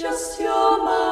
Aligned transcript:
Just 0.00 0.40
your 0.40 0.82
mouth. 0.82 1.09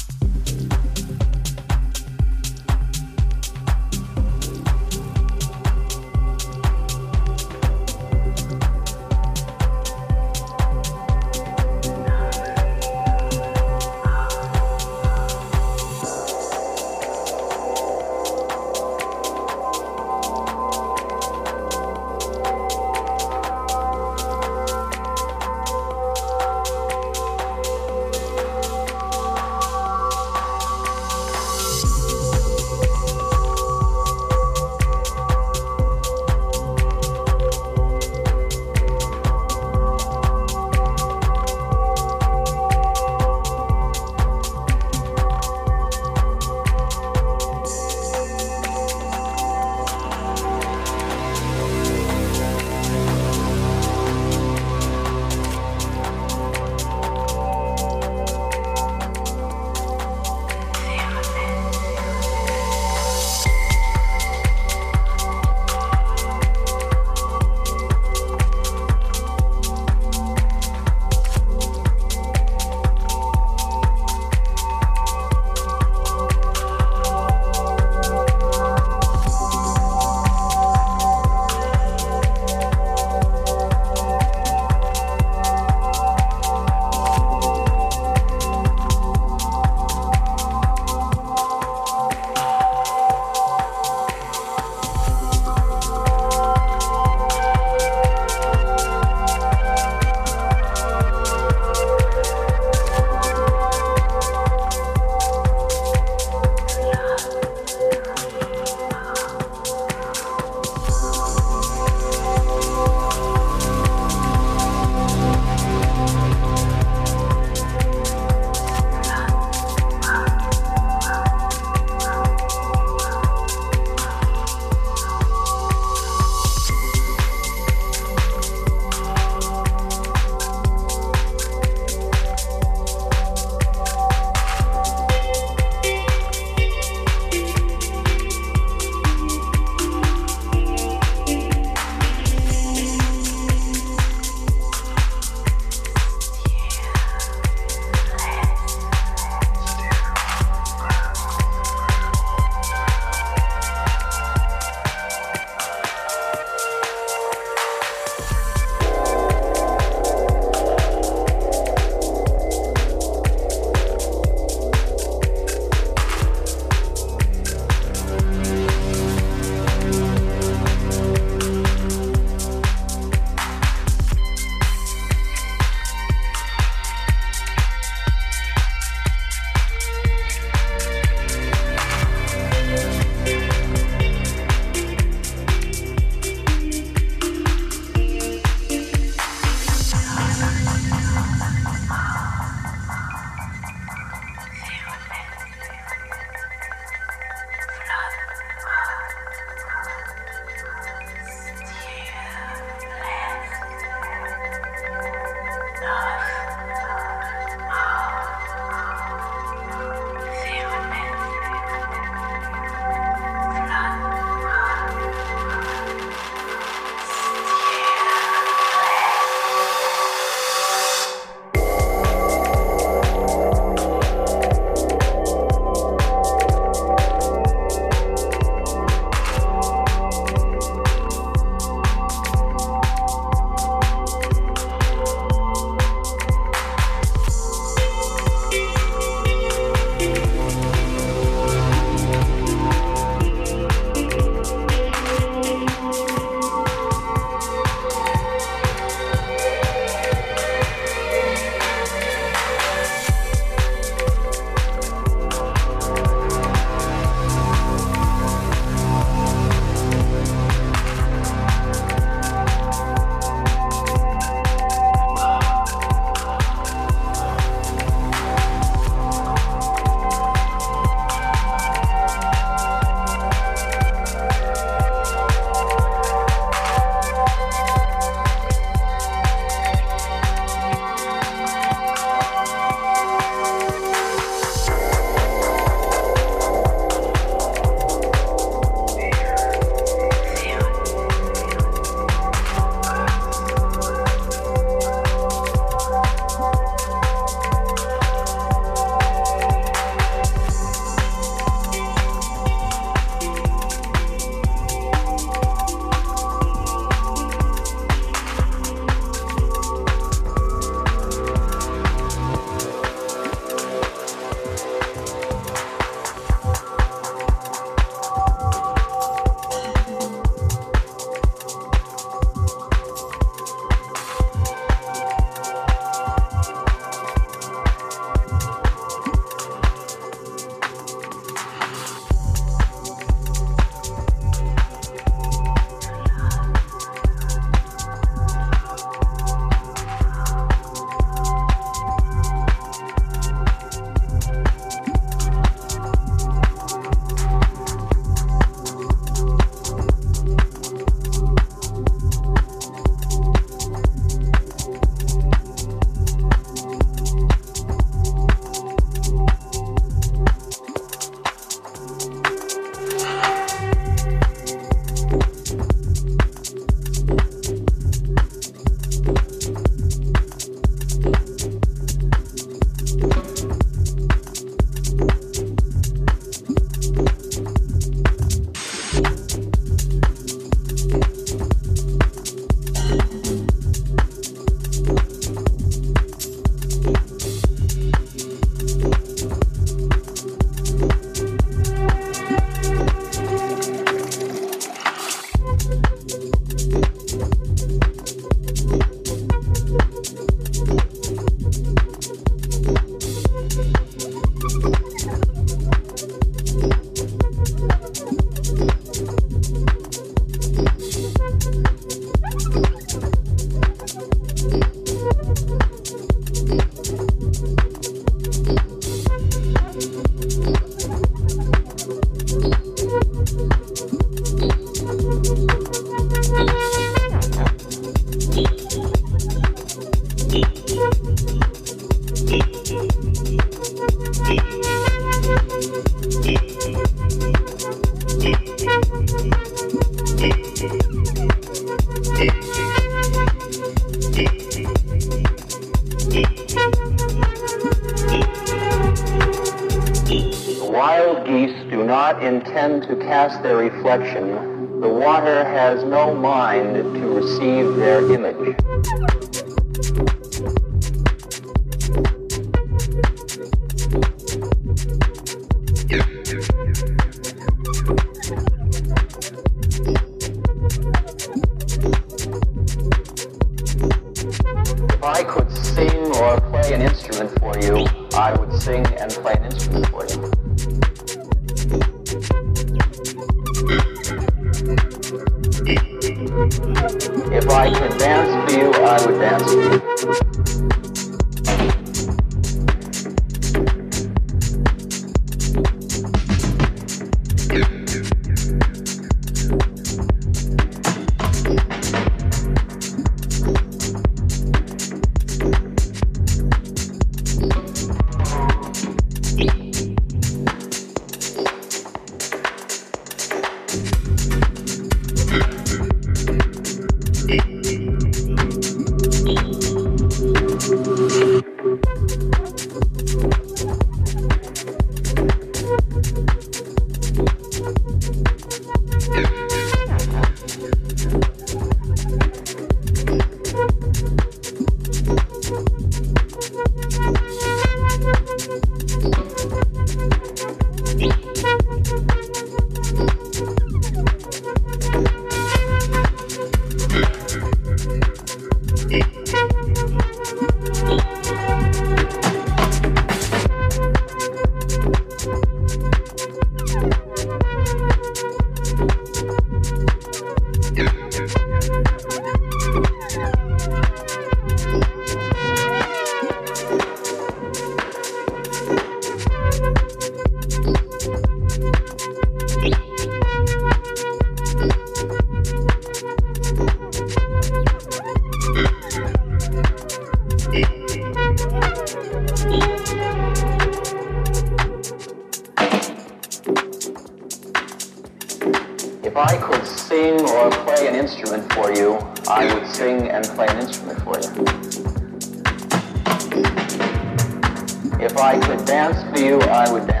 Dance 598.71 599.03
for 599.03 599.19
you, 599.19 599.37
I 599.41 599.69
would 599.69 599.85
dance 599.85 600.00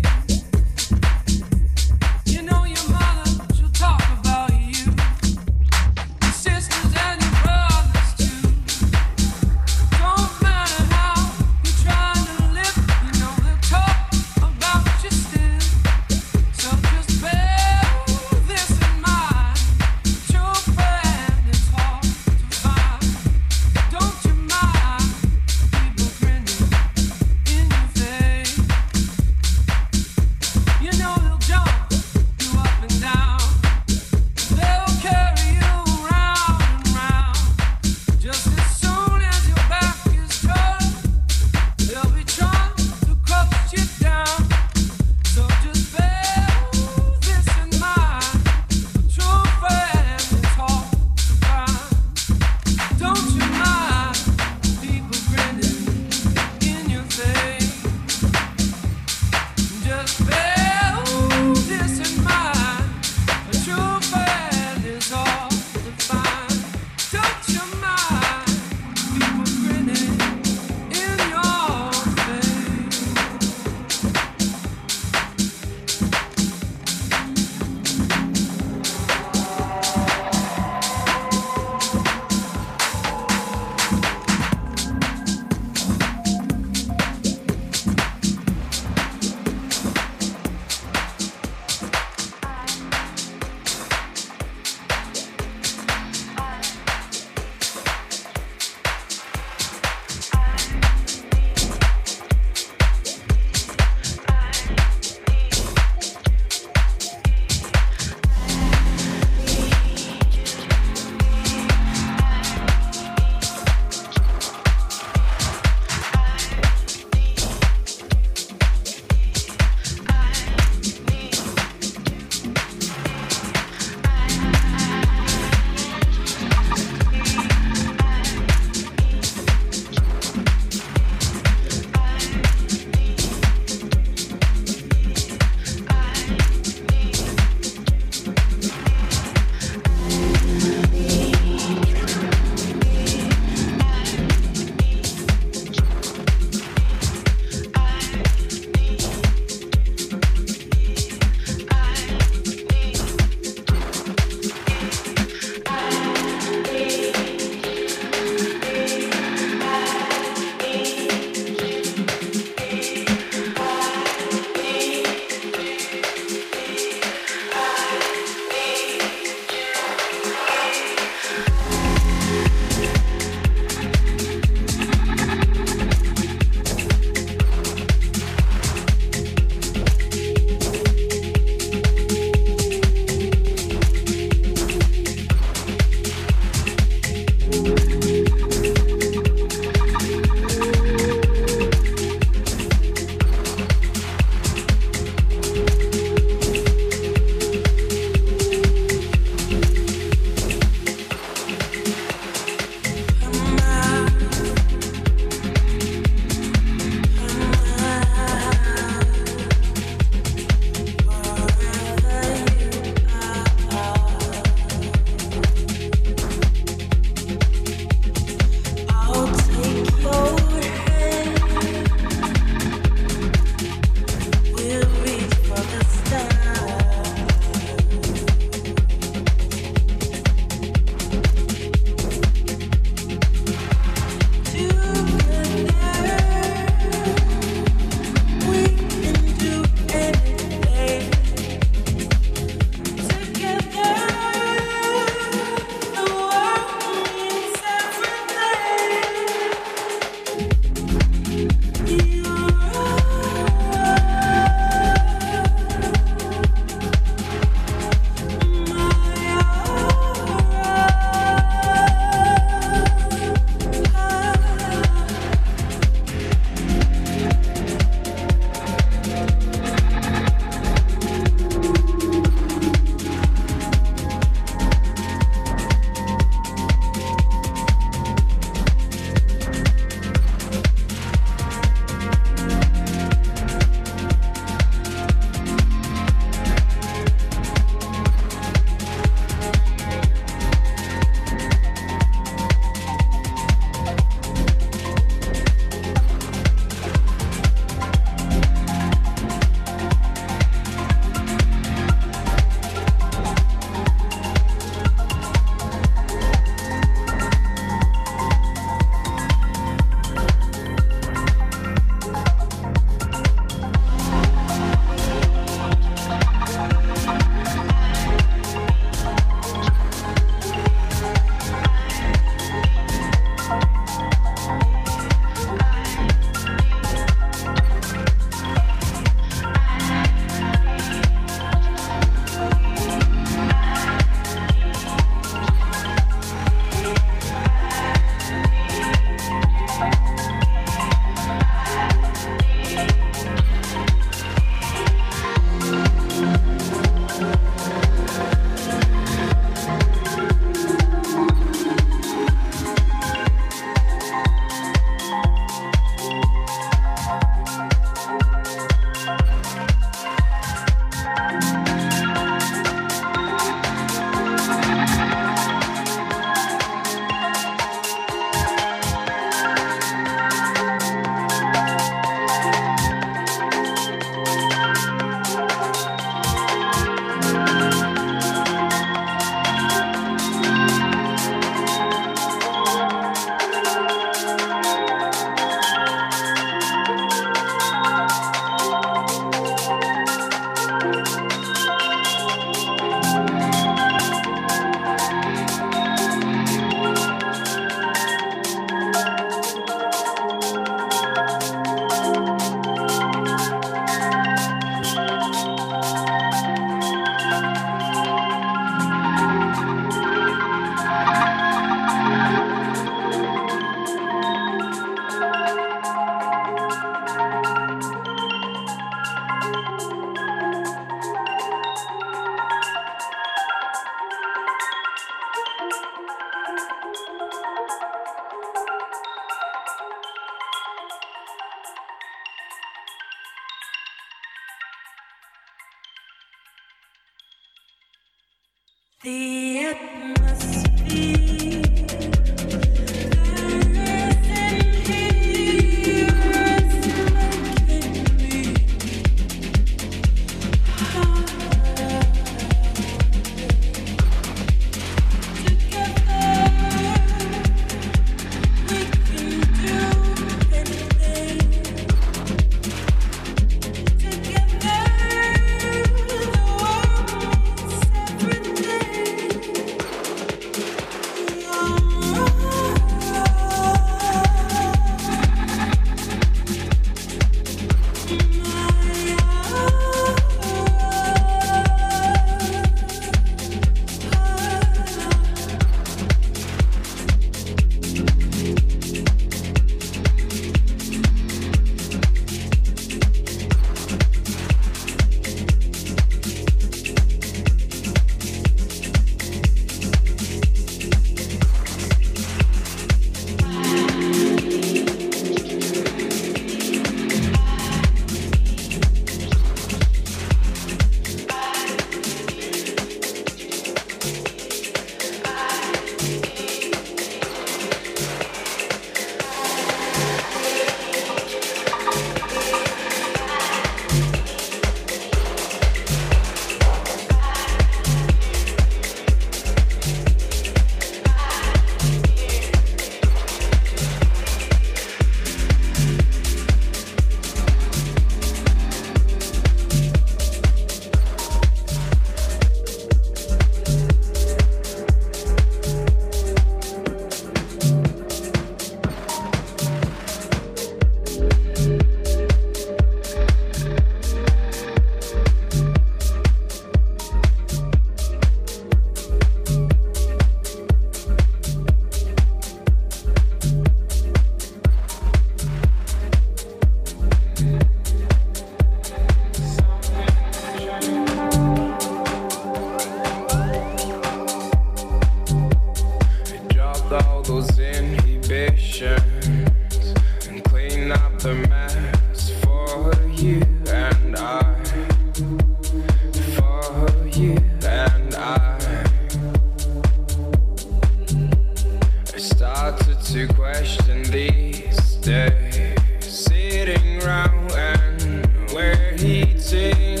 to 593.11 593.27
question 593.33 594.03
these 594.03 594.95
days. 594.95 595.75
Sitting 595.99 596.99
round 596.99 597.51
and 597.51 598.49
we're 598.53 598.95
heating. 598.97 600.00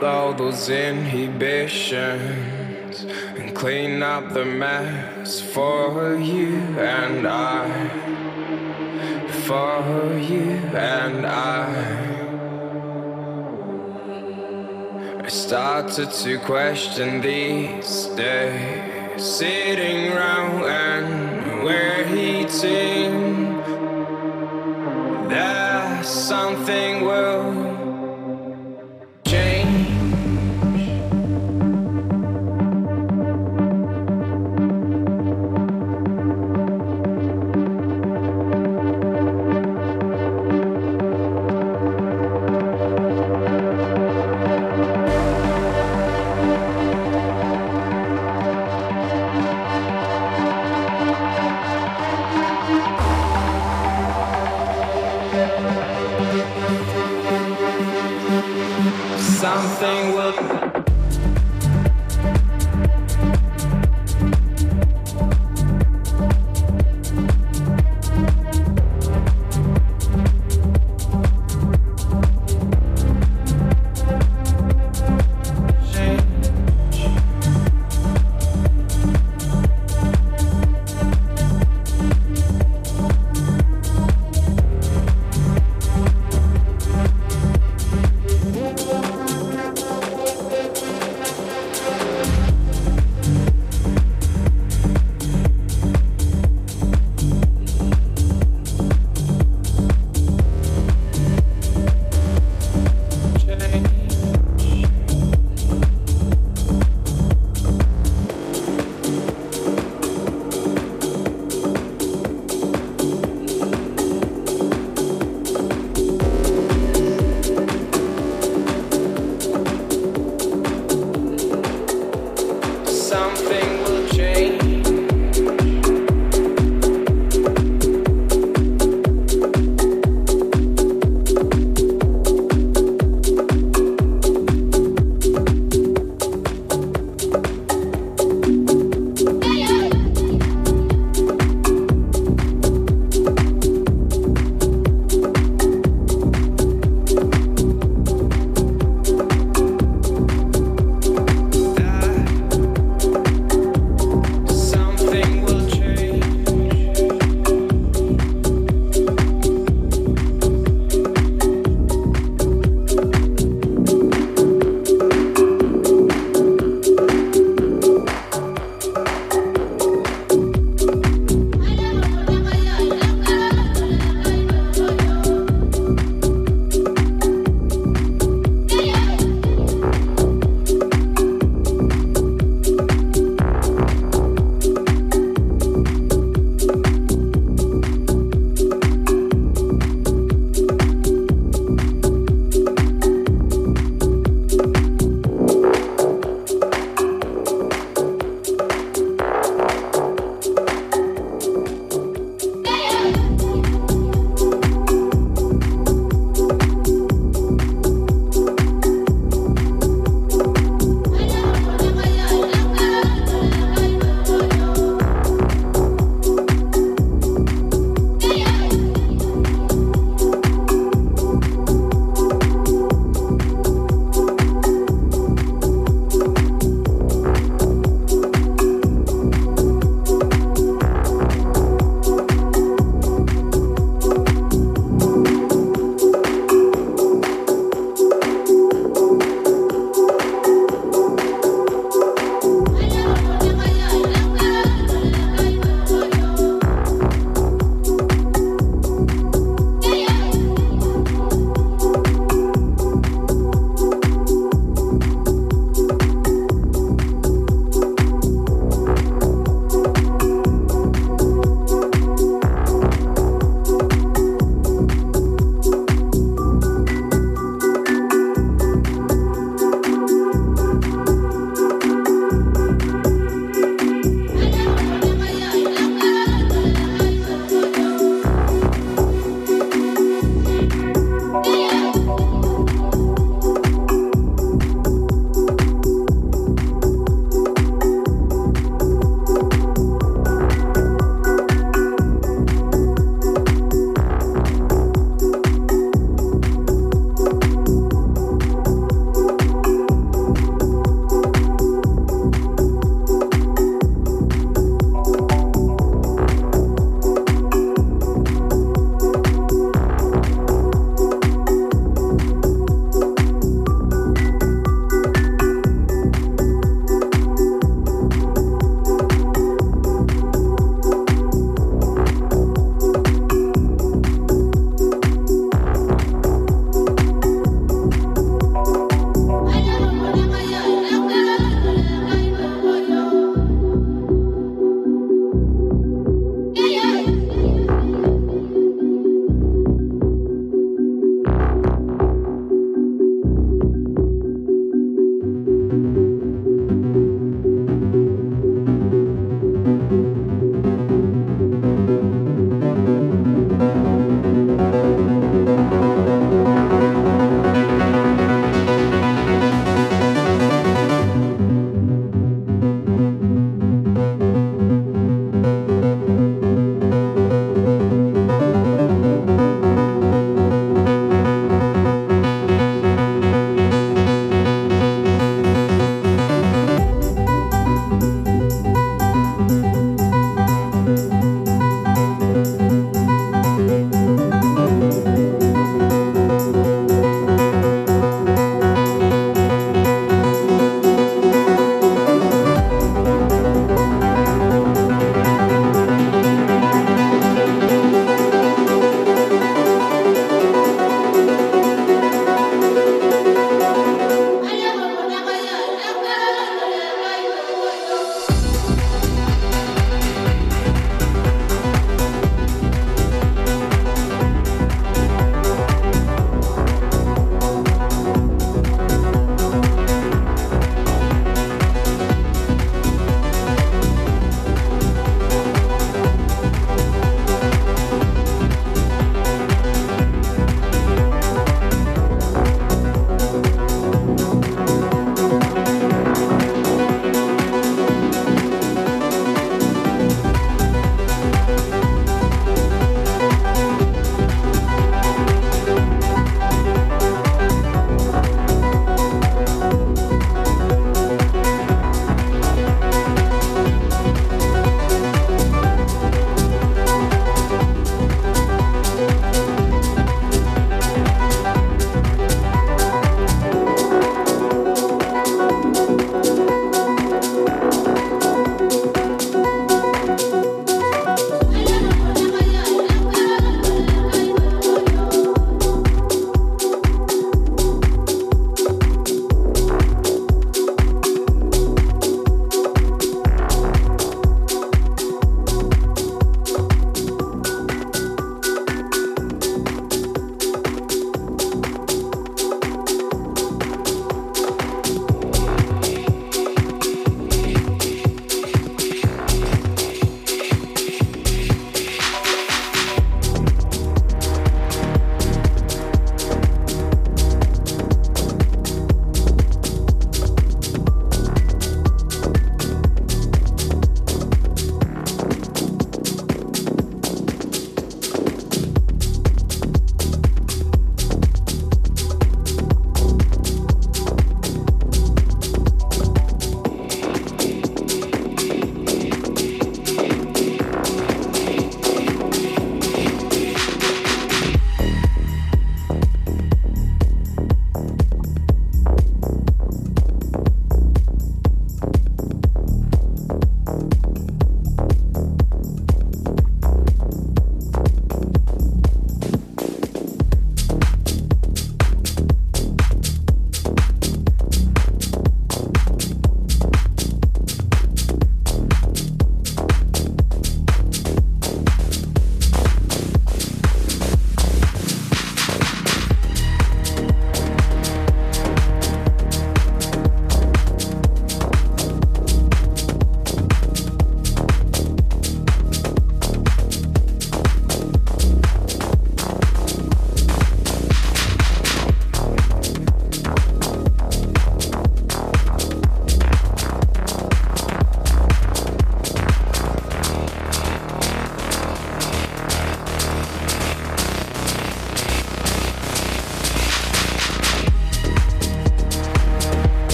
Those 0.00 0.68
inhibitions 0.68 3.04
and 3.04 3.54
clean 3.54 4.02
up 4.02 4.32
the 4.32 4.44
mess 4.44 5.40
for 5.40 6.16
you 6.16 6.56
and 6.78 7.26
I. 7.26 7.88
For 9.46 10.18
you 10.18 10.50
and 10.74 11.26
I. 11.26 12.12
I 15.24 15.28
started 15.28 16.10
to 16.10 16.38
question 16.38 17.20
these 17.20 18.06
days, 18.16 19.24
sitting 19.24 20.12
around 20.12 20.64
and 20.64 21.64
we're 21.64 22.06
eating. 22.14 23.25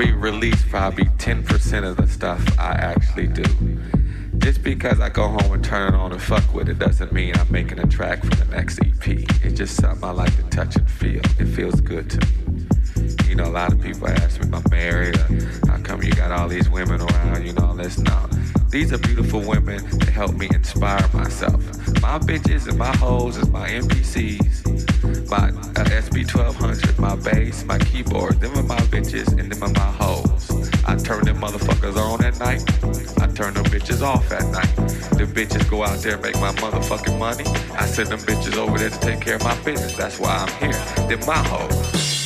I'll 0.00 0.06
probably 0.70 1.04
10% 1.04 1.84
of 1.84 1.98
the 1.98 2.06
stuff 2.06 2.58
I 2.58 2.70
actually 2.70 3.26
do. 3.26 3.44
Just 4.38 4.62
because 4.62 4.98
I 4.98 5.10
go 5.10 5.28
home 5.28 5.52
and 5.52 5.62
turn 5.62 5.92
it 5.92 5.96
on 5.96 6.12
and 6.12 6.22
fuck 6.22 6.54
with 6.54 6.70
it 6.70 6.78
doesn't 6.78 7.12
mean 7.12 7.36
I'm 7.36 7.52
making 7.52 7.78
a 7.80 7.86
track 7.86 8.24
for 8.24 8.34
the 8.34 8.46
next 8.46 8.80
EP. 8.80 9.08
It's 9.44 9.52
just 9.52 9.76
something 9.76 10.02
I 10.02 10.12
like 10.12 10.34
to 10.36 10.42
touch 10.44 10.76
and 10.76 10.90
feel. 10.90 11.20
It 11.38 11.44
feels 11.54 11.82
good 11.82 12.08
to 12.08 12.18
me. 12.18 12.66
You 13.28 13.34
know, 13.34 13.44
a 13.44 13.52
lot 13.52 13.74
of 13.74 13.80
people 13.82 14.08
ask 14.08 14.40
me 14.40 14.48
if 14.48 14.54
I'm 14.54 14.62
married 14.70 15.18
or 15.18 15.68
how 15.68 15.82
come 15.82 16.02
you 16.02 16.12
got 16.14 16.32
all 16.32 16.48
these 16.48 16.70
women 16.70 17.02
around, 17.02 17.46
you 17.46 17.52
know, 17.52 17.76
this. 17.76 17.98
No. 17.98 18.26
These 18.70 18.92
are 18.92 18.98
beautiful 18.98 19.40
women 19.40 19.84
that 19.98 20.08
help 20.08 20.32
me 20.34 20.48
inspire 20.54 21.06
myself. 21.12 21.62
My 22.00 22.18
bitches 22.18 22.68
and 22.68 22.78
my 22.78 22.94
hoes 22.96 23.36
is 23.36 23.48
my 23.48 23.68
MPCs, 23.68 25.28
my 25.28 25.48
uh, 25.48 25.84
SP1200, 25.84 26.98
my 26.98 27.16
bass, 27.16 27.64
my 27.64 27.78
keyboard. 27.78 28.40
Them 28.40 28.56
are 28.56 28.62
my 28.62 28.80
bitches 28.92 29.38
and 29.38 29.50
them 29.50 29.62
are 29.62 29.72
my 29.72 29.89
night. 32.40 32.62
I 33.20 33.26
turn 33.28 33.54
them 33.54 33.64
bitches 33.66 34.02
off 34.02 34.32
at 34.32 34.44
night. 34.46 34.74
The 35.18 35.26
bitches 35.26 35.68
go 35.70 35.84
out 35.84 35.98
there 35.98 36.14
and 36.14 36.22
make 36.22 36.34
my 36.36 36.52
motherfucking 36.52 37.18
money. 37.18 37.44
I 37.78 37.86
send 37.86 38.08
them 38.08 38.20
bitches 38.20 38.56
over 38.56 38.78
there 38.78 38.90
to 38.90 39.00
take 39.00 39.20
care 39.20 39.36
of 39.36 39.44
my 39.44 39.54
business. 39.62 39.94
That's 39.94 40.18
why 40.18 40.34
I'm 40.34 40.52
here. 40.58 41.06
They're 41.06 41.26
my 41.26 41.38
hoes. 41.46 42.19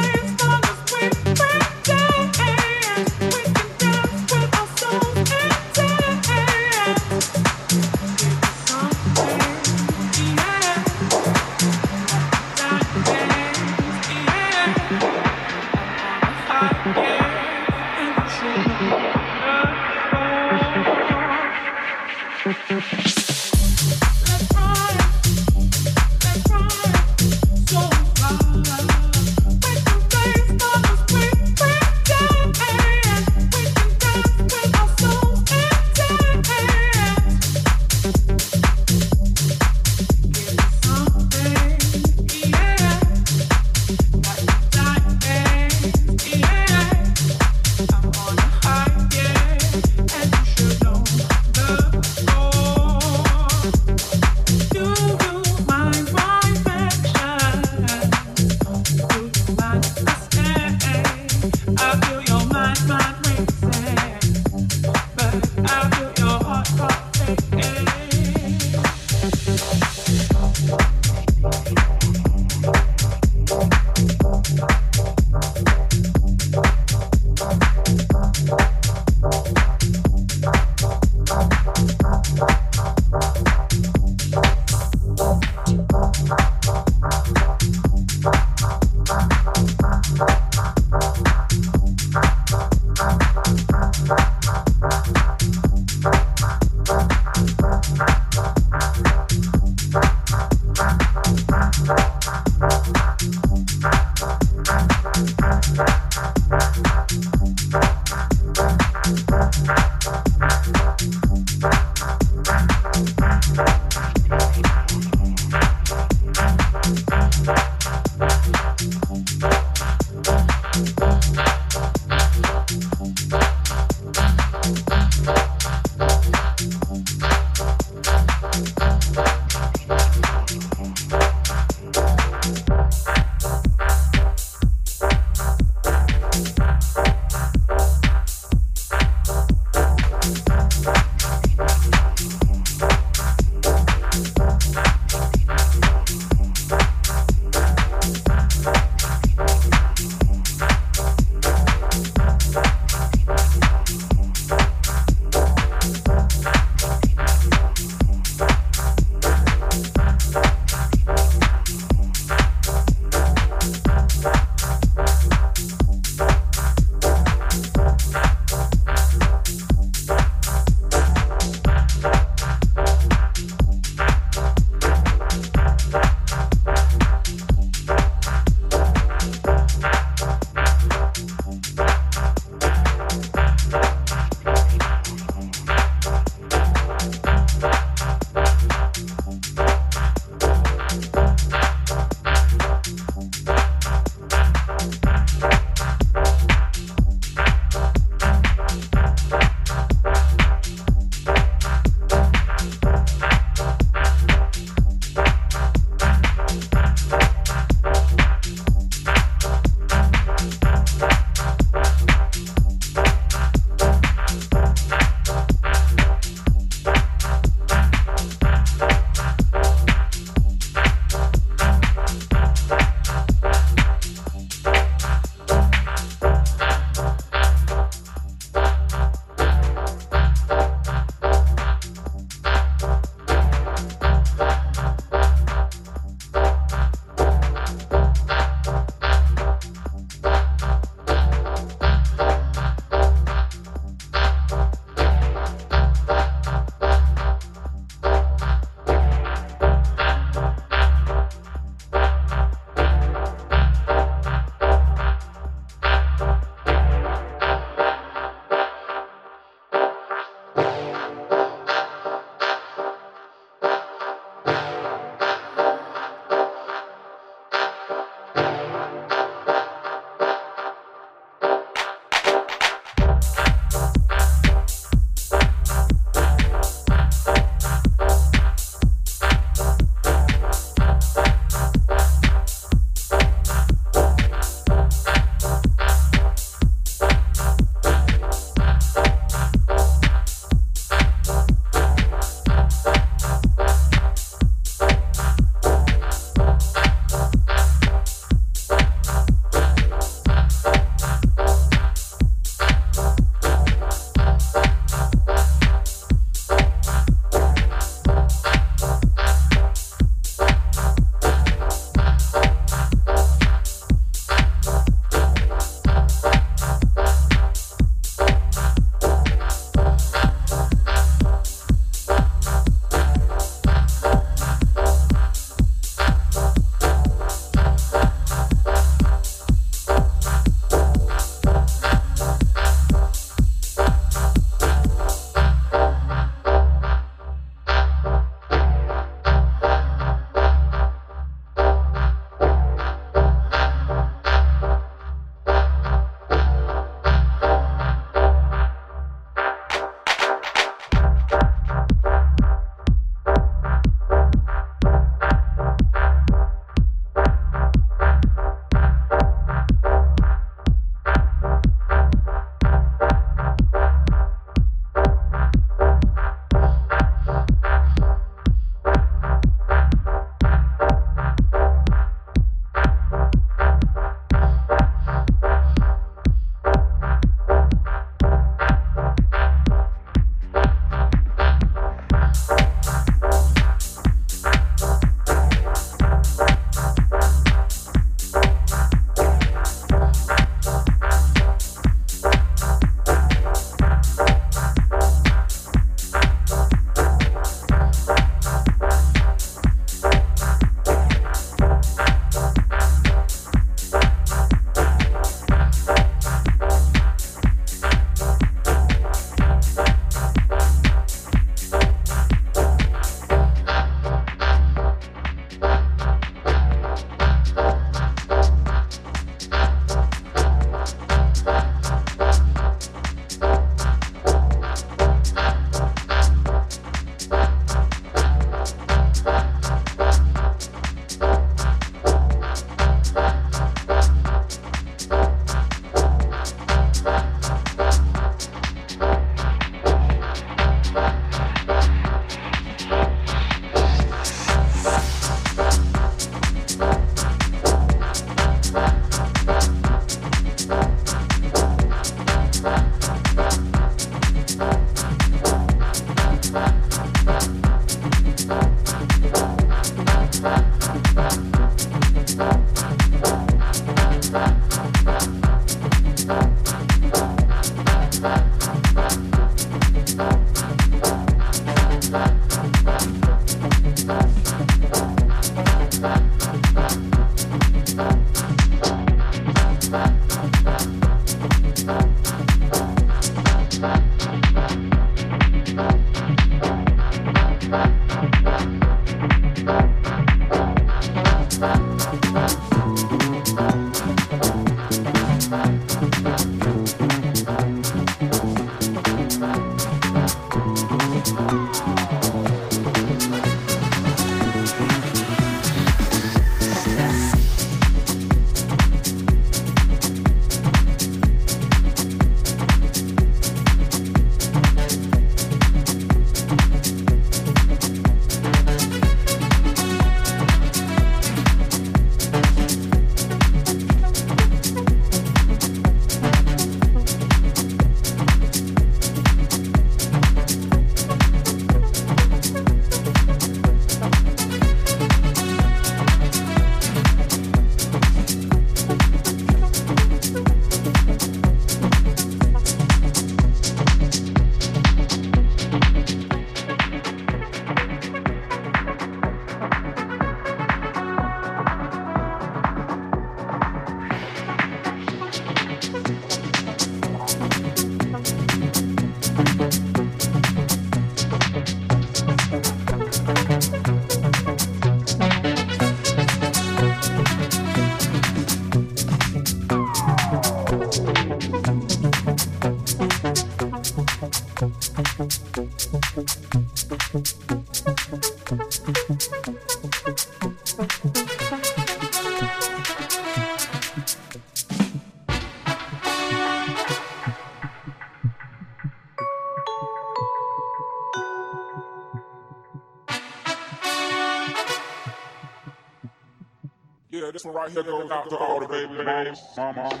This 597.32 597.44
one 597.44 597.54
right 597.54 597.70
here 597.70 597.84
goes 597.84 598.10
out 598.10 598.28
to 598.28 598.36
all 598.36 598.58
the 598.58 598.66
baby 598.66 599.04
names. 599.04 599.40
Mama. 599.56 600.00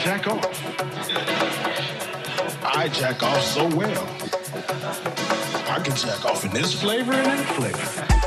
jack 0.00 0.26
off. 0.28 0.46
I 2.64 2.88
jack 2.88 3.22
off 3.22 3.42
so 3.42 3.66
well. 3.76 4.08
I 5.68 5.80
can 5.84 5.94
jack 5.94 6.24
off 6.24 6.44
in 6.44 6.52
this 6.52 6.80
flavor 6.80 7.12
and 7.12 7.26
that 7.26 7.46
flavor. 7.54 8.19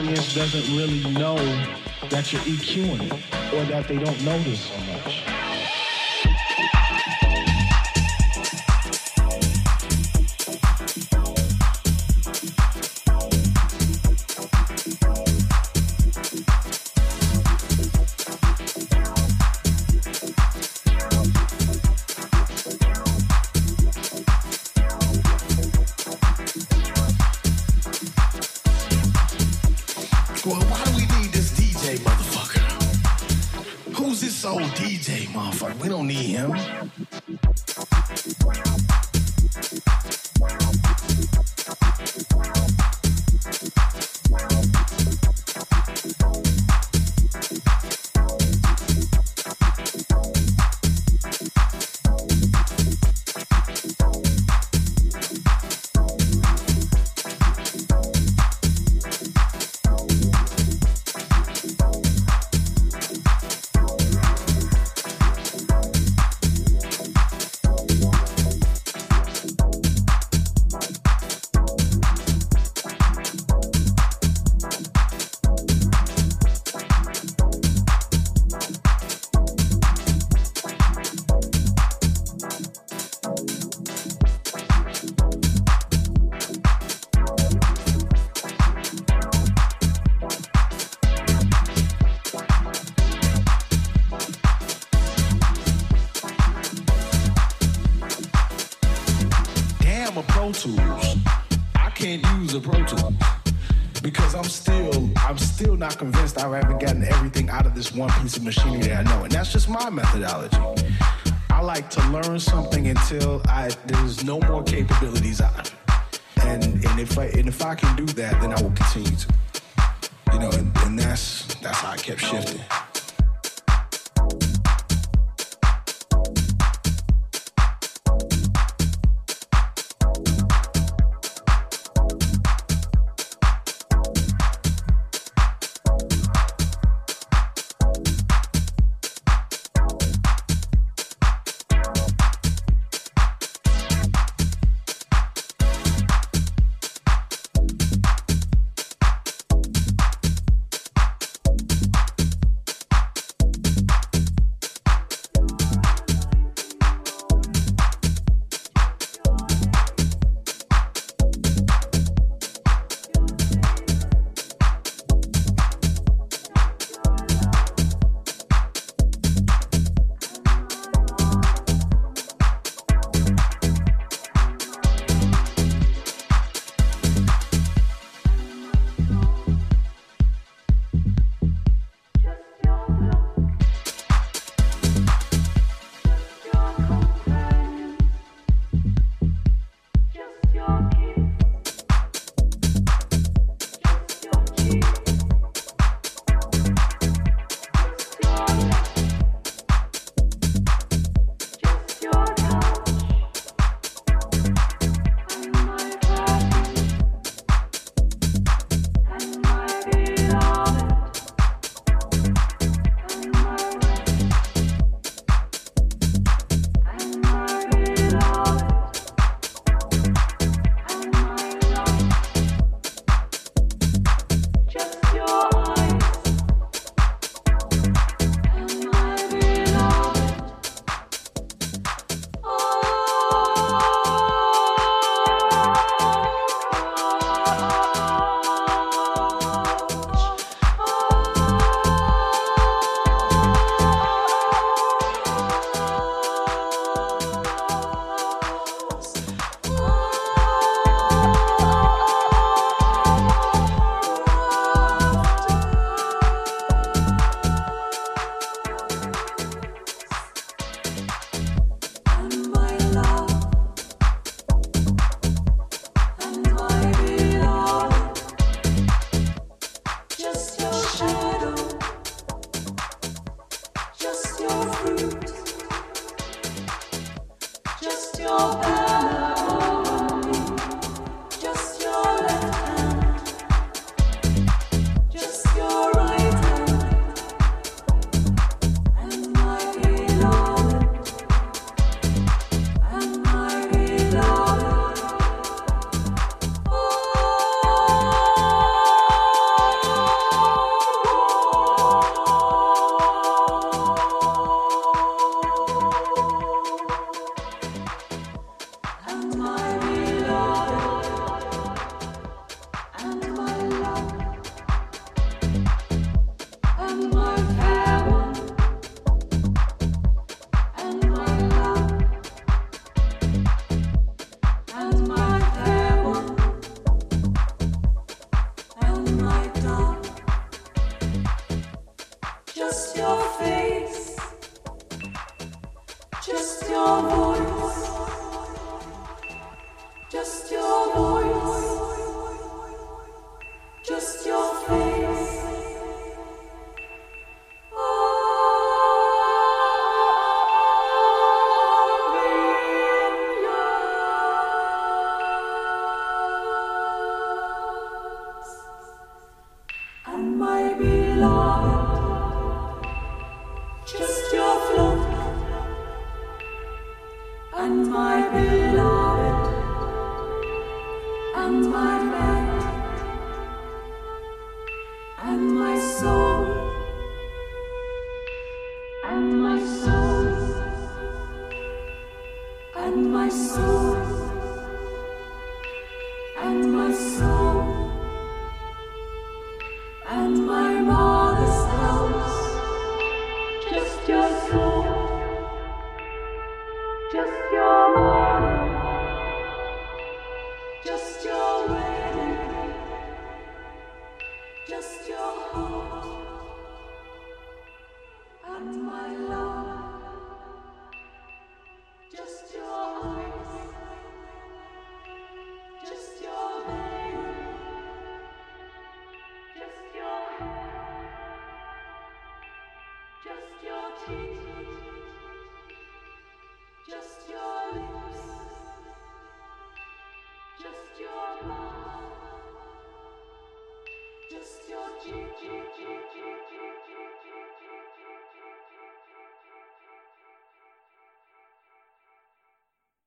audience 0.00 0.34
doesn't 0.34 0.74
really 0.74 1.00
know 1.12 1.36
that 2.08 2.32
you're 2.32 2.40
EQing 2.42 3.02
it 3.04 3.54
or 3.54 3.62
that 3.66 3.86
they 3.86 3.98
don't 3.98 4.24
notice 4.24 4.60
so 4.60 4.78
much. 4.92 5.19
this 107.80 107.94
one 107.94 108.10
piece 108.20 108.36
of 108.36 108.42
machinery 108.42 108.82
that 108.82 109.06
I 109.06 109.10
know. 109.10 109.24
And 109.24 109.32
that's 109.32 109.50
just 109.50 109.66
my 109.66 109.88
methodology. 109.88 110.58
I 111.48 111.62
like 111.62 111.88
to 111.90 112.08
learn 112.10 112.38
something 112.38 112.88
until 112.88 113.40
I 113.46 113.70
there's 113.86 114.22
no 114.22 114.38
more 114.40 114.62
capabilities 114.62 115.40